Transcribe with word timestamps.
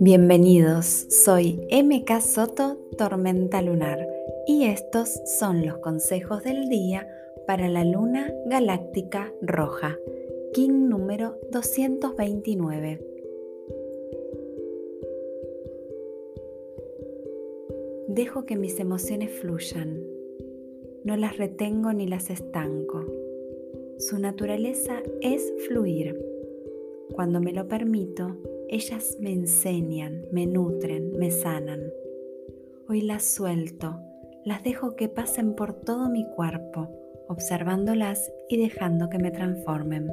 Bienvenidos, 0.00 1.06
soy 1.08 1.66
MK 1.72 2.20
Soto 2.20 2.76
Tormenta 2.96 3.62
Lunar 3.62 4.06
y 4.46 4.66
estos 4.66 5.20
son 5.38 5.66
los 5.66 5.78
consejos 5.78 6.44
del 6.44 6.68
día 6.68 7.08
para 7.46 7.68
la 7.68 7.84
luna 7.84 8.32
galáctica 8.46 9.32
roja, 9.42 9.98
King 10.52 10.88
número 10.88 11.36
229. 11.50 13.04
Dejo 18.06 18.46
que 18.46 18.56
mis 18.56 18.78
emociones 18.80 19.30
fluyan, 19.32 20.17
no 21.08 21.16
las 21.16 21.38
retengo 21.38 21.94
ni 21.94 22.06
las 22.06 22.28
estanco. 22.28 23.02
Su 23.96 24.18
naturaleza 24.18 25.02
es 25.22 25.54
fluir. 25.66 26.22
Cuando 27.14 27.40
me 27.40 27.54
lo 27.54 27.66
permito, 27.66 28.36
ellas 28.68 29.16
me 29.18 29.32
enseñan, 29.32 30.26
me 30.32 30.46
nutren, 30.46 31.16
me 31.16 31.30
sanan. 31.30 31.90
Hoy 32.90 33.00
las 33.00 33.24
suelto, 33.24 33.98
las 34.44 34.62
dejo 34.62 34.96
que 34.96 35.08
pasen 35.08 35.54
por 35.54 35.72
todo 35.72 36.10
mi 36.10 36.26
cuerpo, 36.26 36.90
observándolas 37.26 38.30
y 38.50 38.58
dejando 38.58 39.08
que 39.08 39.18
me 39.18 39.30
transformen. 39.30 40.12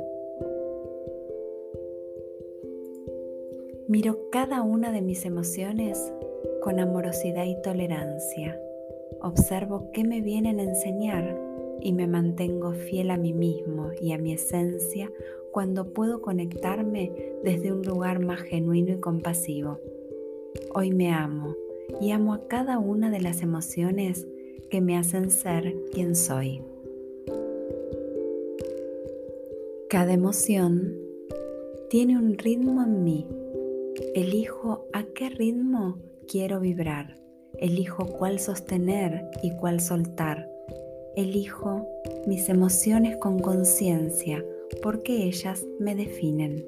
Miro 3.89 4.29
cada 4.31 4.61
una 4.61 4.93
de 4.93 5.01
mis 5.01 5.25
emociones 5.25 6.13
con 6.61 6.79
amorosidad 6.79 7.43
y 7.43 7.61
tolerancia. 7.61 8.57
Observo 9.25 9.89
qué 9.91 10.03
me 10.03 10.21
vienen 10.21 10.59
a 10.59 10.63
enseñar 10.63 11.35
y 11.81 11.93
me 11.93 12.05
mantengo 12.05 12.73
fiel 12.73 13.09
a 13.09 13.17
mí 13.17 13.33
mismo 13.33 13.89
y 13.99 14.11
a 14.11 14.19
mi 14.19 14.33
esencia 14.33 15.11
cuando 15.51 15.93
puedo 15.93 16.21
conectarme 16.21 17.11
desde 17.43 17.71
un 17.71 17.81
lugar 17.81 18.19
más 18.19 18.41
genuino 18.41 18.93
y 18.93 18.99
compasivo. 18.99 19.79
Hoy 20.75 20.91
me 20.91 21.11
amo 21.11 21.55
y 21.99 22.11
amo 22.11 22.35
a 22.35 22.47
cada 22.47 22.77
una 22.77 23.09
de 23.09 23.19
las 23.19 23.41
emociones 23.41 24.27
que 24.69 24.79
me 24.79 24.95
hacen 24.95 25.31
ser 25.31 25.73
quien 25.91 26.15
soy. 26.15 26.61
Cada 29.89 30.13
emoción 30.13 30.99
tiene 31.89 32.19
un 32.19 32.37
ritmo 32.37 32.83
en 32.83 33.03
mí. 33.03 33.25
Elijo 34.13 34.85
a 34.93 35.01
qué 35.01 35.31
ritmo 35.31 35.97
quiero 36.27 36.59
vibrar. 36.59 37.24
Elijo 37.59 38.05
cuál 38.05 38.39
sostener 38.39 39.29
y 39.41 39.51
cuál 39.51 39.79
soltar. 39.79 40.49
Elijo 41.15 41.87
mis 42.27 42.49
emociones 42.49 43.17
con 43.17 43.39
conciencia 43.39 44.43
porque 44.81 45.23
ellas 45.23 45.65
me 45.79 45.95
definen. 45.95 46.65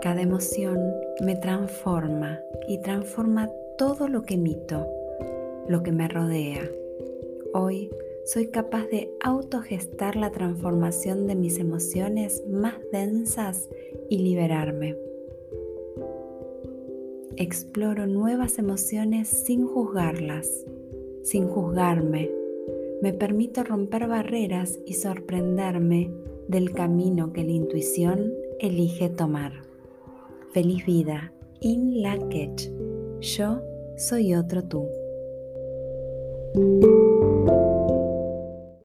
Cada 0.00 0.22
emoción 0.22 0.78
me 1.20 1.36
transforma 1.36 2.38
y 2.68 2.78
transforma 2.78 3.50
todo 3.78 4.08
lo 4.08 4.22
que 4.22 4.34
emito, 4.34 4.86
lo 5.68 5.82
que 5.82 5.92
me 5.92 6.08
rodea. 6.08 6.68
Hoy 7.52 7.90
soy 8.24 8.48
capaz 8.48 8.86
de 8.86 9.10
autogestar 9.20 10.16
la 10.16 10.30
transformación 10.30 11.26
de 11.26 11.34
mis 11.34 11.58
emociones 11.58 12.42
más 12.48 12.74
densas 12.90 13.68
y 14.08 14.18
liberarme. 14.18 14.96
Exploro 17.36 18.06
nuevas 18.06 18.58
emociones 18.58 19.28
sin 19.28 19.66
juzgarlas, 19.66 20.48
sin 21.24 21.48
juzgarme, 21.48 22.30
me 23.02 23.12
permito 23.12 23.64
romper 23.64 24.06
barreras 24.06 24.78
y 24.86 24.94
sorprenderme 24.94 26.12
del 26.46 26.72
camino 26.72 27.32
que 27.32 27.42
la 27.42 27.50
intuición 27.50 28.32
elige 28.60 29.08
tomar. 29.08 29.52
Feliz 30.52 30.86
vida, 30.86 31.32
In 31.60 32.02
La 32.02 32.18
Yo 33.20 33.62
soy 33.96 34.34
otro 34.34 34.62
tú. 34.62 34.86